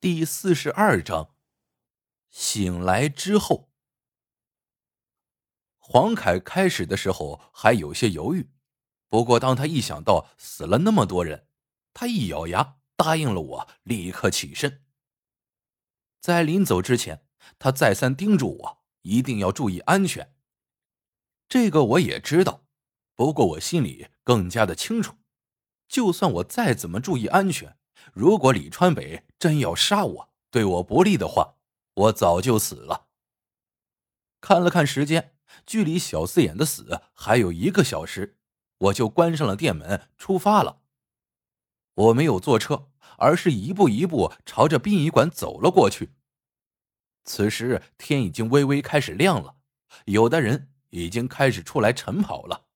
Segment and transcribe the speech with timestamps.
[0.00, 1.34] 第四十二章。
[2.30, 3.72] 醒来之后，
[5.76, 8.48] 黄凯开始的时候还有些犹豫，
[9.08, 11.48] 不过当他一想到死了那么多人，
[11.92, 14.84] 他一咬牙答应了我，立刻起身。
[16.20, 17.26] 在临走之前，
[17.58, 20.36] 他再三叮嘱我一定要注意安全。
[21.48, 22.68] 这个我也知道，
[23.16, 25.16] 不过我心里更加的清楚，
[25.88, 27.77] 就算我再怎么注意安全，
[28.12, 31.56] 如果李川北真要杀我，对我不利的话。
[31.94, 33.08] 我早就死了。
[34.40, 35.34] 看了看时间，
[35.66, 38.38] 距离小四眼的死还有一个小时，
[38.78, 40.82] 我就关上了店门，出发了。
[41.94, 46.14] 我没有坐车，而是一步一步朝着殡仪馆走了过去。
[47.24, 49.56] 此时天已经微微开始亮了，
[50.04, 52.66] 有的人已经开始出来晨跑了。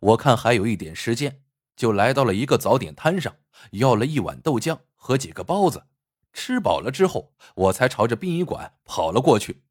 [0.00, 1.42] 我看还有一点时间，
[1.78, 3.36] 就来到了一个早点摊上，
[3.70, 5.86] 要了一碗豆浆和几个包子。
[6.32, 9.62] 吃饱了之后，我才朝着殡仪馆跑了过去。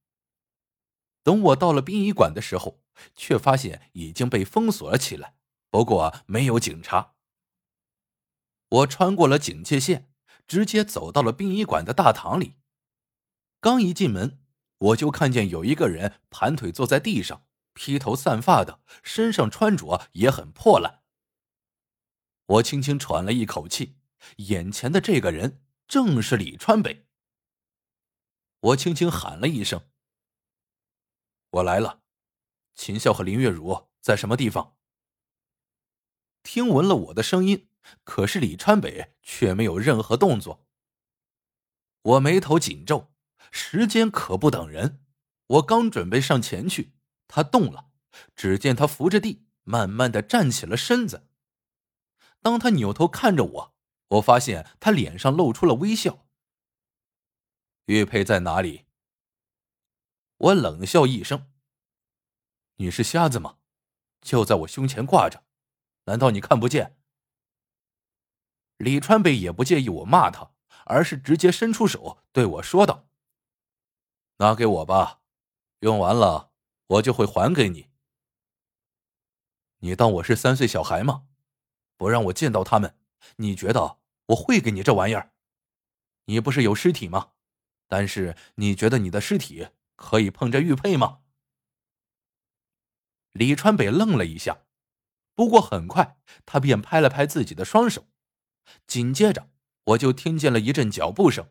[1.21, 2.79] 等我到了殡仪馆的时候，
[3.13, 5.35] 却发现已经被封锁了起来，
[5.69, 7.15] 不过没有警察。
[8.69, 10.09] 我穿过了警戒线，
[10.47, 12.53] 直接走到了殡仪馆的大堂里。
[13.59, 14.39] 刚一进门，
[14.77, 21.01] 我就看见有一个人盘腿坐在地上，披头散发的，身上穿着也很破烂。
[22.47, 23.97] 我轻轻喘了一口气，
[24.37, 25.63] 眼前的这个人。
[25.87, 27.07] 正是李川北。
[28.59, 29.87] 我轻轻喊了一声
[31.51, 32.01] ：“我来了。”
[32.75, 34.75] 秦笑和林月如在什么地方？
[36.43, 37.69] 听闻了我的声音，
[38.03, 40.67] 可是李川北却没有任何动作。
[42.01, 43.13] 我眉头紧皱，
[43.49, 45.05] 时间可不等人。
[45.47, 46.93] 我刚准备上前去，
[47.29, 47.91] 他动了。
[48.35, 51.29] 只见他扶着地，慢慢的站起了身子。
[52.41, 53.73] 当他扭头看着我。
[54.11, 56.25] 我发现他脸上露出了微笑。
[57.87, 58.85] 玉佩在哪里？
[60.37, 61.51] 我冷笑一声
[62.79, 63.57] ：“你是瞎子吗？
[64.21, 65.43] 就在我胸前挂着，
[66.05, 66.97] 难道你看不见？”
[68.77, 70.53] 李川北也不介意我骂他，
[70.85, 73.09] 而是直接伸出手对我说道
[74.39, 75.19] ：“拿给我吧，
[75.79, 76.53] 用完了
[76.87, 77.89] 我就会还给你。
[79.79, 81.26] 你当我是三岁小孩吗？
[81.97, 82.95] 不让我见到他们。”
[83.37, 83.97] 你觉得
[84.27, 85.33] 我会给你这玩意儿？
[86.25, 87.31] 你不是有尸体吗？
[87.87, 91.19] 但是你觉得你的尸体可以碰这玉佩吗？
[93.31, 94.59] 李川北愣了一下，
[95.35, 98.07] 不过很快他便拍了拍自己的双手，
[98.85, 99.49] 紧接着
[99.85, 101.49] 我就听见了一阵脚步声。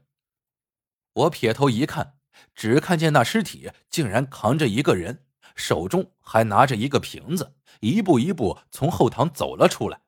[1.12, 2.18] 我撇头一看，
[2.54, 10.02] 只看见那尸体竟然扛着一个人，手中还拿着一个瓶子，一步一步从后堂走了出来。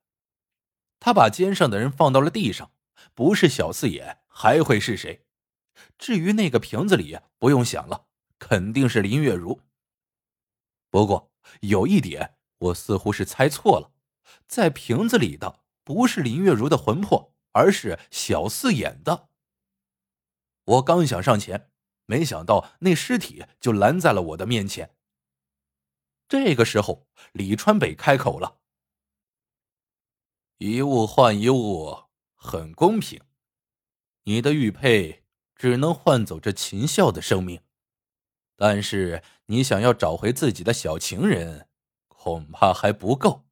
[1.01, 2.73] 他把肩上的人放到了地上，
[3.15, 5.25] 不是小四眼还会是谁？
[5.97, 8.07] 至于那个瓶子里，不用想了，
[8.39, 9.63] 肯定是林月如。
[10.91, 13.93] 不过有一点，我似乎是猜错了，
[14.47, 19.29] 在瓶子里的不是林月如的魂魄，而是小四眼的。
[20.65, 21.71] 我刚想上前，
[22.07, 24.95] 没想到那尸体就拦在了我的面前。
[26.29, 28.59] 这个时候，李川北开口了。
[30.59, 33.23] 一物换一物，很公平。
[34.25, 35.25] 你的玉佩
[35.55, 37.63] 只能换走这秦笑的生命，
[38.57, 41.69] 但是你想要找回自己的小情人，
[42.09, 43.45] 恐怕还不够。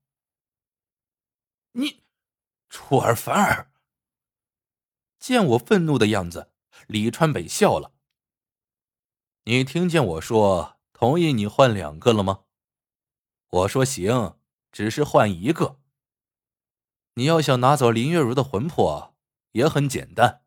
[1.75, 2.03] 你，
[2.69, 3.71] 出尔反尔！
[5.21, 6.51] 见我愤怒的样子，
[6.89, 7.93] 李川北笑了。
[9.45, 12.47] 你听见我说同意你换两个了吗？
[13.49, 14.37] 我说行，
[14.73, 15.81] 只是换一个。
[17.19, 19.17] 你要想拿走林月如的魂魄，
[19.53, 20.43] 也很简单，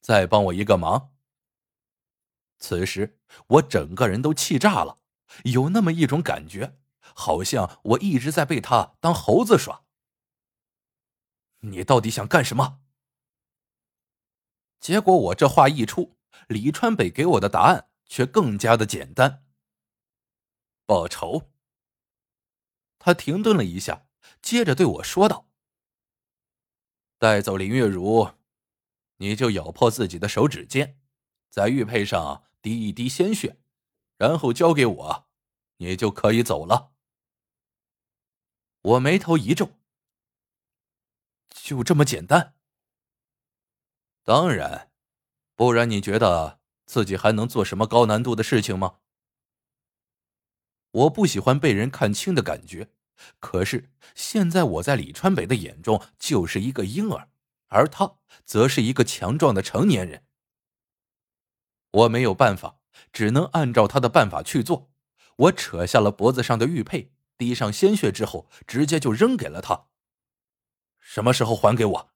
[0.00, 1.14] 再帮我一个忙。
[2.58, 4.98] 此时我整个人都气炸了，
[5.44, 6.76] 有那么一种感觉，
[7.14, 9.84] 好像我一直在被他当猴子耍。
[11.60, 12.80] 你到底想干什么？
[14.80, 16.16] 结果我这话一出，
[16.48, 19.44] 李川北给我的答案却更加的简单：
[20.84, 21.52] 报仇。
[22.98, 24.08] 他停顿了一下，
[24.40, 25.51] 接着对我说道。
[27.22, 28.32] 带走林月如，
[29.18, 30.98] 你就咬破自己的手指尖，
[31.50, 33.60] 在玉佩上滴一滴鲜血，
[34.16, 35.28] 然后交给我，
[35.76, 36.92] 你就可以走了。
[38.80, 39.70] 我眉头一皱，
[41.50, 42.56] 就这么简单？
[44.24, 44.90] 当然，
[45.54, 48.98] 不然你觉得自己还能做什么高难度的事情吗？
[50.90, 52.90] 我不喜欢被人看清的感觉。
[53.38, 57.28] 可是现在我在李川北的眼中就是一个婴儿，
[57.68, 60.24] 而他则是一个强壮的成年人，
[61.90, 62.78] 我没有办法，
[63.12, 64.90] 只能按照他的办法去做。
[65.36, 69.86] 我扯下了脖子上的玉佩，滴上鲜血之后，直接就扔给了他。
[70.98, 72.12] 什么时候还给我？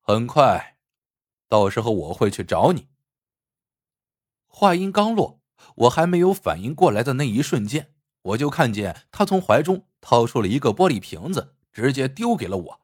[0.00, 0.78] 很快，
[1.48, 2.88] 到时候我会去找你。
[4.46, 5.40] 话音刚落，
[5.76, 12.80] 我还没有反应过来的那一瞬间，我就看见他从怀中掏出了一个玻璃瓶子，直接丢给了我。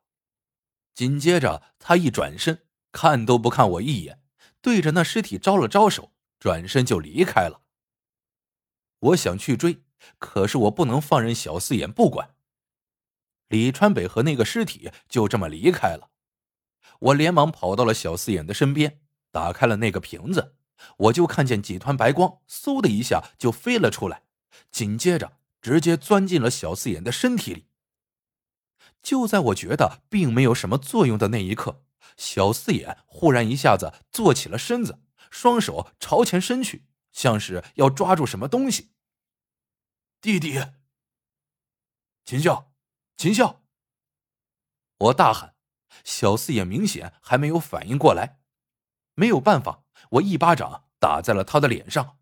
[0.94, 4.22] 紧接着，他一转身，看都不看我一眼，
[4.62, 7.60] 对着那尸体招了招手，转身就离开了。
[9.00, 9.82] 我想去追，
[10.18, 12.34] 可是我不能放任小四眼不管。
[13.48, 16.10] 李川北和那个尸体就这么离开了。
[16.98, 19.00] 我连忙跑到了小四眼的身边，
[19.30, 20.56] 打开了那个瓶子，
[20.96, 24.22] 我就看见几团白光，嗖的一下就飞了出来，
[24.70, 27.66] 紧接着直接钻进了小四眼的身体里。
[29.02, 31.84] 就在我觉得并没有什么作用的那一刻，
[32.16, 35.00] 小四眼忽然一下子坐起了身子，
[35.30, 38.92] 双手朝前伸去，像是要抓住什么东西。
[40.20, 40.60] 弟弟，
[42.24, 42.72] 秦笑，
[43.16, 43.62] 秦笑！
[44.98, 45.54] 我大喊，
[46.02, 48.40] 小四眼明显还没有反应过来。
[49.14, 52.18] 没有办法，我一巴掌打在了他的脸上，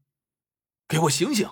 [0.86, 1.48] 给我醒醒！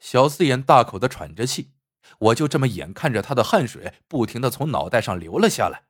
[0.00, 1.72] 小四眼大口的喘着气。
[2.18, 5.84] 我就这么眼看着他的汗水不停的从脑袋上流了下来。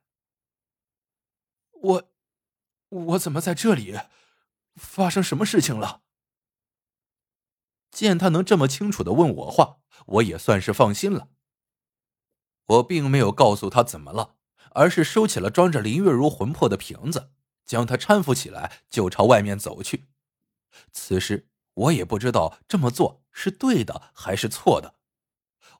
[1.71, 2.11] 我，
[2.89, 3.99] 我怎么在这里？
[4.75, 6.03] 发生什么事情了？
[7.89, 11.29] 见他能这么清楚的问我话，我也算是放心了。
[12.67, 14.35] 我并没有告诉他怎么了，
[14.71, 17.31] 而是收起了装着林月如魂魄的瓶子，
[17.65, 20.07] 将他搀扶起来，就朝外面走去。
[20.93, 24.95] 此时我也不知道这么做是对的还是错的。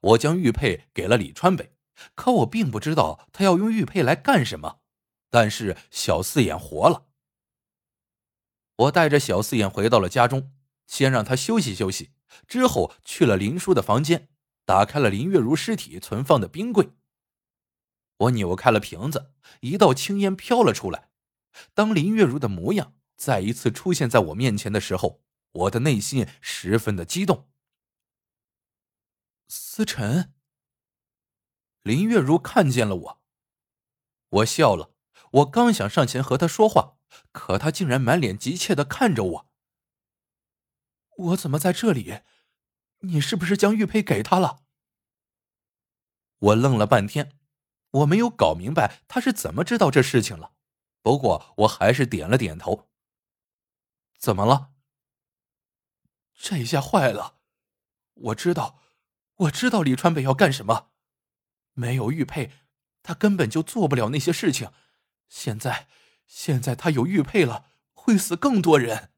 [0.02, 1.76] 我将玉佩给了李川北，
[2.16, 4.82] 可我并不知道他要用玉佩来干什么。
[5.30, 7.08] 但是小四眼活了。
[8.76, 10.52] 我带着小四眼回到了家中，
[10.88, 12.12] 先让他休息休息，
[12.48, 14.28] 之后去了林叔的房间，
[14.66, 16.90] 打开了林月如尸体存放的冰柜。
[18.18, 21.10] 我扭开了瓶子，一道青烟飘了出来。
[21.74, 25.22] 当林月如的模样再一次出现在我面前的时候，
[25.52, 27.50] 我的内心十分的激动。
[29.48, 30.34] 思辰，
[31.82, 33.22] 林月如看见了我，
[34.30, 34.94] 我笑了。
[35.32, 36.98] 我刚想上前和他说话，
[37.32, 39.52] 可他竟然满脸急切的看着我。
[41.18, 42.22] 我怎么在这里？
[43.00, 44.64] 你是不是将玉佩给他了？
[46.38, 47.38] 我愣了半天，
[47.92, 50.54] 我没有搞明白他是怎么知道这事情了。
[51.02, 52.90] 不过我还是点了点头。
[54.18, 54.72] 怎么了？
[56.44, 57.38] 这下坏了，
[58.14, 58.80] 我知道。
[59.36, 60.90] 我知道李川北要干什么，
[61.74, 62.52] 没有玉佩，
[63.04, 64.72] 他根本就做不了那些事情。
[65.30, 65.88] 现在，
[66.26, 69.12] 现在他有玉佩了，会死更多人。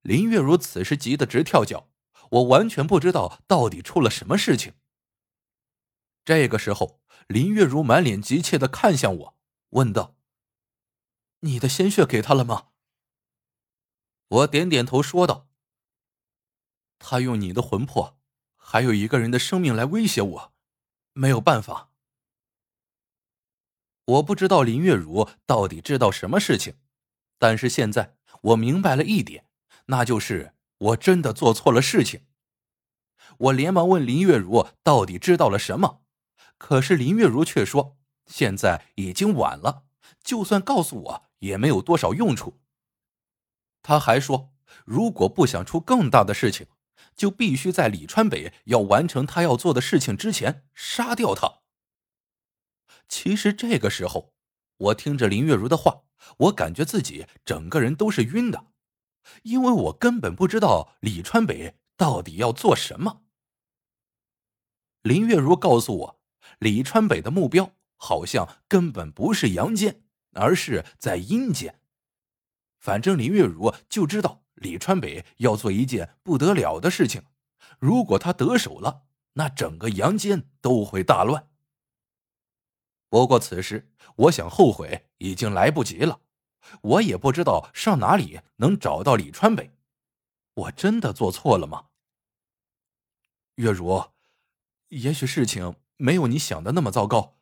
[0.00, 1.90] 林月如此时急得直跳脚，
[2.30, 4.72] 我完全不知道到底出了什么事情。
[6.24, 9.38] 这个时候，林月如满脸急切的看向我，
[9.70, 10.16] 问道
[11.40, 12.68] ：“你的鲜血给他了吗？”
[14.32, 15.46] 我点点头，说道
[16.98, 18.18] ：“他用你的魂魄。”
[18.56, 20.52] 还有一个人的生命来威胁我，
[21.12, 21.90] 没有办法。
[24.06, 26.76] 我不知道林月如到底知道什么事情，
[27.38, 29.44] 但是现在我明白了一点，
[29.86, 32.24] 那就是我真的做错了事情。
[33.36, 36.00] 我连忙问林月如到底知道了什么，
[36.56, 39.84] 可是林月如却说现在已经晚了，
[40.24, 42.61] 就算告诉我也没有多少用处。
[43.82, 44.52] 他还说，
[44.84, 46.66] 如果不想出更大的事情。
[47.14, 51.60] 就必须在李川北要完成他要做的事情之前杀掉他。
[53.06, 54.32] 其实这个时候，
[54.78, 56.04] 我听着林月如的话，
[56.38, 58.68] 我感觉自己整个人都是晕的，
[59.42, 63.22] 因为我根本不知道李川北到底要做什么。
[65.02, 66.20] 林月如告诉我，
[66.60, 71.81] 李川北的目标好像根本不是阳间，而是在阴间。
[72.82, 74.42] 反正林月如就知道。
[74.56, 77.24] 李川北要做一件不得了的事情，
[77.80, 81.48] 如果他得手了，那整个阳间都会大乱。
[83.08, 86.20] 不过此时，我想后悔已经来不及了。
[86.82, 89.72] 我也不知道上哪里能找到李川北，
[90.54, 91.86] 我真的做错了吗？
[93.56, 94.10] 月如，
[94.88, 97.36] 也许事情没有你想的那么糟糕。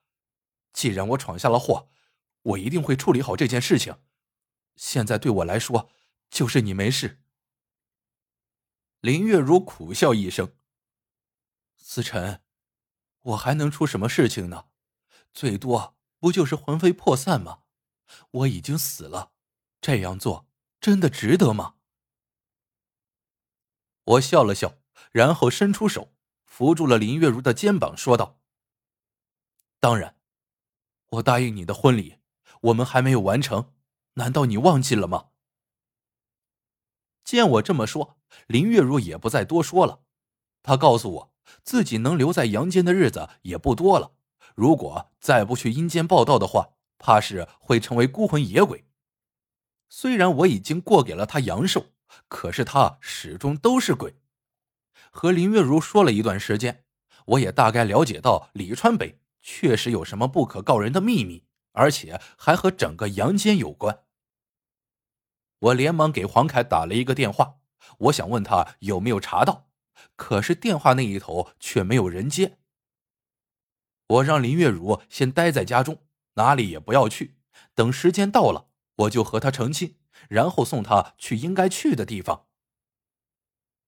[0.73, 1.91] 既然我闯下了祸，
[2.43, 3.97] 我一定会处理好这件事情。
[4.81, 5.91] 现在对我来说。
[6.31, 7.21] 就是你没事。
[9.01, 10.55] 林月如苦笑一声
[11.75, 12.45] ：“思辰，
[13.23, 14.67] 我还能出什么事情呢？
[15.35, 17.65] 最多不就是魂飞魄散吗？
[18.31, 19.33] 我已经死了，
[19.81, 20.47] 这样做
[20.81, 21.75] 真的值得吗？
[24.05, 24.79] 我笑了笑，
[25.11, 28.41] 然后伸出手扶住了林月如的肩膀，说道
[29.81, 30.17] ：“当然，
[31.09, 32.21] 我答应你的婚礼，
[32.61, 33.75] 我们还没有完成，
[34.15, 35.27] 难道你忘记了吗？”
[37.25, 40.01] 见我这么说，林月如也不再多说了。
[40.63, 44.13] 她告诉我，自己能留在阳间的日子也不多了，
[44.55, 48.85] 如果再不去阴间报道的话，怕是会成为孤魂野鬼。
[49.89, 51.87] 虽然我已经过给了他阳寿。
[52.27, 54.17] 可是他始终都是鬼。
[55.13, 56.85] 和林月如说了一段时间，
[57.25, 64.05] 我也大概了解到李川北确实有什么不可告人的秘密，而且还和整个阳间有关。
[65.59, 67.61] 我连忙给黄凯打了一个电话，
[67.99, 69.69] 我想问他有没有查到，
[70.17, 72.59] 可是电话那一头却没有人接。
[74.07, 77.37] 我让林月如先待在家中，哪里也不要去，
[77.75, 79.97] 等时间到了，我就和他成亲。
[80.29, 82.47] 然后送他去应该去的地方。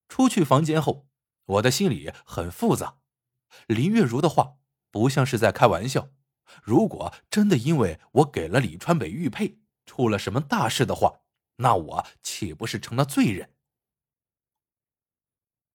[0.09, 1.07] 出去房间后，
[1.45, 3.01] 我的心里很复杂。
[3.67, 4.57] 林月如的话
[4.91, 6.09] 不像是在开玩笑。
[6.63, 11.21] 如果真的因为我给了李川北玉佩，出了什么大事的话，
[11.57, 13.55] 那我岂不是成了罪人？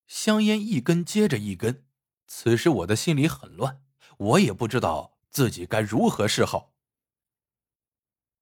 [0.06, 1.86] 香烟一根接着一根，
[2.28, 3.82] 此时我的心里很乱，
[4.18, 6.74] 我也不知道自己该如何是好。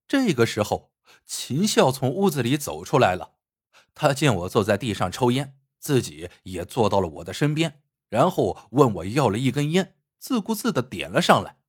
[0.07, 0.93] 这个时候。
[1.27, 3.35] 秦笑从屋子里走出来了，
[3.93, 11.59] 他见我坐在地上抽烟，自己也坐到了我的身边，然后问我要了一根烟，自顾自的点了上来。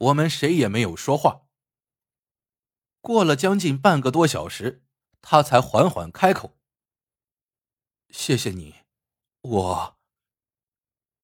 [0.00, 1.46] 我们谁也没有说话。
[3.02, 4.82] 过了将近半个多小时，
[5.20, 6.58] 他才缓缓开口
[8.08, 8.84] ：“谢谢你，
[9.42, 9.98] 我……”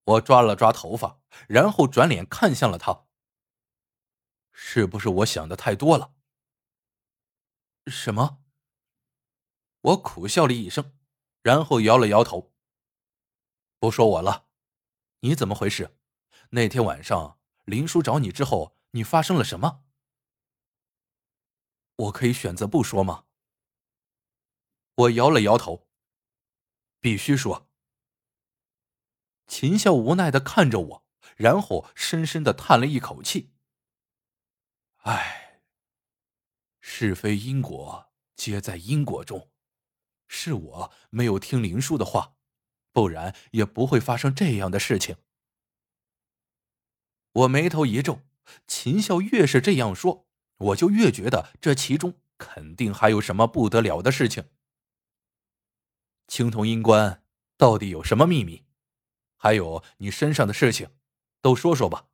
[0.05, 3.07] 我抓了抓头发，然后转脸看向了他
[4.53, 6.15] ：“是不是我想的太多了？”
[7.89, 8.43] 什么？
[9.81, 10.99] 我苦笑了一声，
[11.43, 12.53] 然后摇了摇头。
[13.79, 14.49] 不说我了，
[15.21, 15.99] 你怎么回事？
[16.51, 17.36] 那天晚上
[17.67, 19.85] 林叔找你之后，你发生了什么？
[21.97, 23.25] 我可以选择不说吗？
[24.95, 25.89] 我摇了摇头。
[27.01, 27.69] 必须说。
[29.49, 31.07] 秦笑无奈的看着我，
[31.37, 33.53] 然后深深的叹了一口气。
[34.99, 35.63] 唉。
[36.81, 39.51] 是非因果皆在因果中，
[40.29, 42.37] 是我没有听林叔的话，
[42.93, 45.17] 不然也不会发生这样的事情。
[47.37, 48.23] 我眉头一皱，
[48.67, 50.27] 秦笑越是这样说，
[50.57, 54.49] 我就越觉得这其中肯定还有什么不得了的事情。
[56.27, 57.23] 青铜阴棺
[57.59, 58.65] 到底有什么秘密？
[59.37, 60.89] 还有你身上的事情，
[61.43, 62.07] 都说说吧。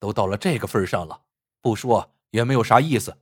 [0.00, 1.24] 都到了这个份上了，
[1.60, 3.18] 不说也没有啥意思。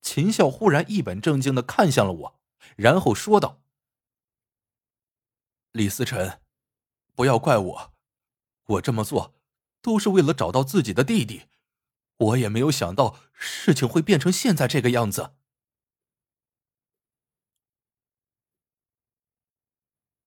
[0.00, 2.40] 秦笑忽然一本正经的看向了我，
[2.76, 3.60] 然后说道
[5.72, 6.40] ：“李思辰，
[7.14, 7.91] 不要怪我，
[8.66, 9.34] 我这么做
[9.80, 11.48] 都是为了找到自己的弟弟。
[12.16, 15.34] 我也没有想到事情会变成现在这个样子。”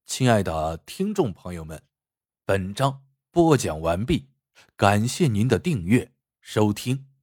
[0.06, 1.84] 亲爱的听众朋友们，
[2.46, 4.30] 本章播讲完毕，
[4.75, 7.14] 感谢您的订阅收听。